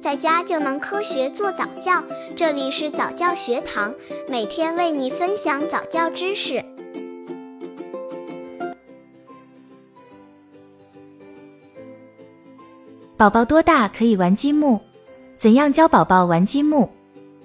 [0.00, 2.02] 在家就能科学做早教。
[2.34, 3.94] 这里是早教学堂，
[4.28, 6.64] 每天为你分享早教知识。
[13.18, 14.80] 宝宝多大可以玩积木？
[15.36, 16.88] 怎样教宝宝玩积木？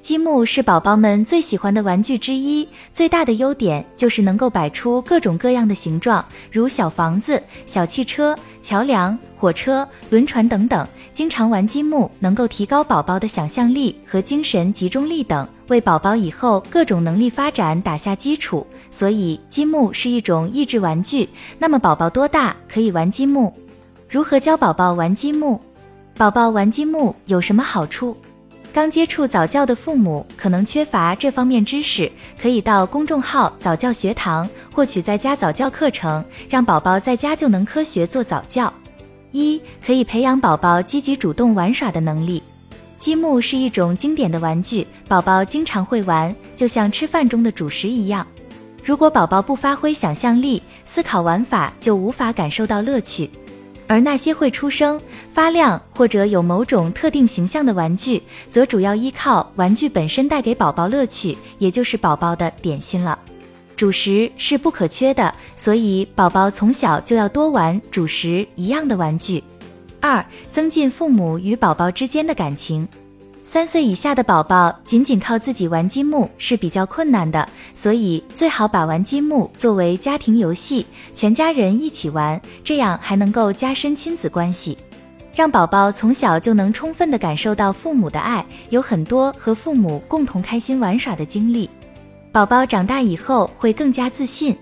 [0.06, 10.88] 积木是宝宝们最喜欢的玩具之一，最大的优点就是能够摆出各种各样的形状，如小房子、小汽车、桥梁、火车、轮船等等。
[11.12, 18.64] 经常玩积木能够提高宝宝的想象力和精神集中力等，为宝宝以后各种能力发展打下基础。
[18.92, 21.28] 所以，积木是一种益智玩具。
[21.58, 23.52] 那么，宝宝多大可以玩积木？
[24.08, 25.60] 如何教宝宝玩积木？
[26.16, 28.16] 宝宝玩积木有什么好处？
[28.76, 38.72] 刚接触早教的父母可能缺乏这方面知识，可以到公众号早教学堂获取在家早教课程，让宝宝在家就能科学做早教。
[39.32, 42.44] 一、可以培养宝宝积极主动玩耍的能力。
[43.00, 48.28] 积木是一种经典的玩具，宝宝经常会玩，就像吃饭中的主食一样。
[48.84, 53.30] 如果宝宝不发挥想象力，思考玩法，就无法感受到乐趣。
[53.88, 55.00] 而那些会出声、
[55.32, 63.18] 发亮或者有某种特定形象的玩具，则主要依靠玩具本身带给宝宝乐趣，也就是宝宝的点心了。
[63.76, 69.44] 主食是不可缺的，所以宝宝从小就要多玩主食一样的玩具。
[70.00, 72.88] 二、增进父母与宝宝之间的感情。
[73.48, 84.76] 三岁以下的宝宝仅仅靠自己玩积木是比较困难的，所以最好把玩积木作为家庭游戏，全家人一起玩，这样还能够加深亲子关系，
[85.36, 91.70] 让宝宝从小就能充分的感受到父母的爱，有很多和父母共同开心玩耍的经历。
[92.32, 94.58] 宝宝长大以后会更加自信。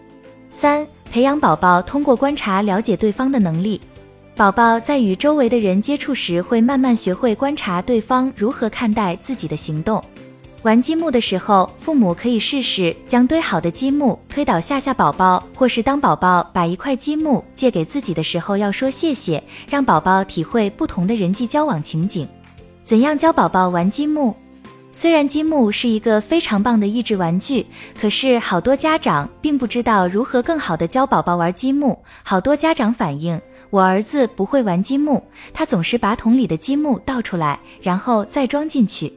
[0.52, 3.80] 三、培养宝宝通过观察了解对方的能力。
[4.36, 10.04] 宝宝在与周围的人接触时，会慢慢学会观察对方如何看待自己的行动。
[10.64, 22.28] 玩积木的时候，父母可以试试将堆好的积木推倒吓吓宝宝，或是当宝宝把一块积木借给自己的时候，要说谢谢，让宝宝体会不同的人际交往情景。
[22.84, 24.34] 怎样教宝宝玩积木？
[24.92, 27.66] 虽然积木是一个非常棒的益智玩具，
[28.00, 32.00] 可是好多家长并不知道如何更好的教宝宝玩积木。
[32.24, 33.40] 好多家长反映。
[33.74, 35.20] 我儿子不会玩积木，
[35.52, 39.12] 他总是把桶里的积木倒出来，然后再装进去。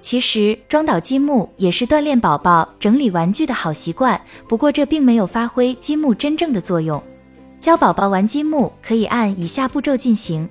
[0.00, 7.02] 其实装倒积木也是锻炼宝宝整理玩具的好习惯，不过这并没有发挥积木真正的作用。
[7.60, 10.48] 教宝宝玩积木可以按以下步骤进行：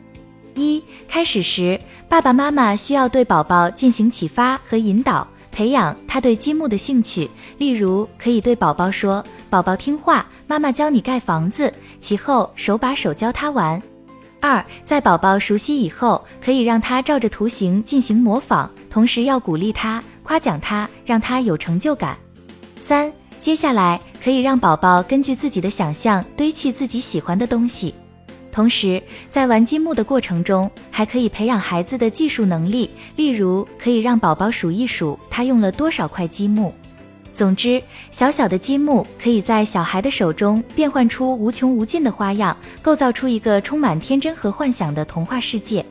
[0.56, 1.80] 一、开始时，
[2.10, 7.30] 爸爸妈妈需要对宝宝进行启发和引导，培养他对积木的兴趣。
[7.58, 13.82] 例如，可以对宝宝说：“宝宝听话。”妈妈教你盖房子，其后手把手教他玩。
[14.42, 22.18] 二，在宝宝熟悉以后，可以让他照着图形进行模仿，同时要鼓励他、夸奖他，让他有成就感。
[22.80, 27.96] 三，接下来可以让宝宝根据自己的想象堆砌自己喜欢的东西，
[28.56, 36.74] 同时在玩积木的过程中，还可以培养孩子的技术能力，例如可以让宝宝数一数他用了多少块积木。
[37.34, 45.86] 总之，小小的积木可以在小孩的手中变换出无穷无尽的花样，构造出一个充满天真和幻想的童话世界。